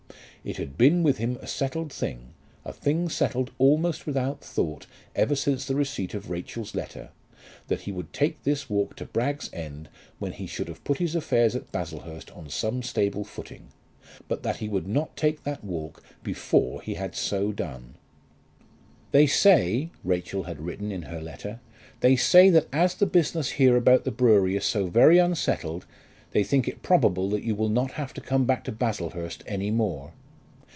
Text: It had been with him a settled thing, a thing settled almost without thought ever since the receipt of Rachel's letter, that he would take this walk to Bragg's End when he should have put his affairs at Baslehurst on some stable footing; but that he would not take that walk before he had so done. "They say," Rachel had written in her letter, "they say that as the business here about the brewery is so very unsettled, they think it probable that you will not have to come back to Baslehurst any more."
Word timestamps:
It 0.43 0.57
had 0.57 0.75
been 0.75 1.03
with 1.03 1.19
him 1.19 1.37
a 1.39 1.45
settled 1.45 1.93
thing, 1.93 2.33
a 2.65 2.73
thing 2.73 3.09
settled 3.09 3.51
almost 3.59 4.07
without 4.07 4.41
thought 4.41 4.87
ever 5.15 5.35
since 5.35 5.65
the 5.65 5.75
receipt 5.75 6.15
of 6.15 6.31
Rachel's 6.31 6.73
letter, 6.73 7.11
that 7.67 7.81
he 7.81 7.91
would 7.91 8.11
take 8.11 8.41
this 8.41 8.67
walk 8.67 8.95
to 8.95 9.05
Bragg's 9.05 9.51
End 9.53 9.87
when 10.17 10.31
he 10.31 10.47
should 10.47 10.67
have 10.67 10.83
put 10.83 10.97
his 10.97 11.13
affairs 11.13 11.55
at 11.55 11.71
Baslehurst 11.71 12.31
on 12.35 12.49
some 12.49 12.81
stable 12.81 13.23
footing; 13.23 13.67
but 14.27 14.41
that 14.41 14.57
he 14.57 14.67
would 14.67 14.87
not 14.87 15.15
take 15.15 15.43
that 15.43 15.63
walk 15.63 16.01
before 16.23 16.81
he 16.81 16.95
had 16.95 17.13
so 17.13 17.51
done. 17.51 17.93
"They 19.11 19.27
say," 19.27 19.91
Rachel 20.03 20.45
had 20.45 20.59
written 20.61 20.91
in 20.91 21.03
her 21.03 21.21
letter, 21.21 21.59
"they 21.99 22.15
say 22.15 22.49
that 22.49 22.65
as 22.73 22.95
the 22.95 23.05
business 23.05 23.51
here 23.51 23.75
about 23.77 24.05
the 24.05 24.11
brewery 24.11 24.55
is 24.55 24.65
so 24.65 24.87
very 24.87 25.19
unsettled, 25.19 25.85
they 26.31 26.43
think 26.43 26.67
it 26.67 26.81
probable 26.81 27.29
that 27.29 27.43
you 27.43 27.53
will 27.53 27.69
not 27.69 27.91
have 27.91 28.11
to 28.15 28.21
come 28.21 28.45
back 28.45 28.63
to 28.63 28.71
Baslehurst 28.71 29.43
any 29.45 29.69
more." 29.69 30.13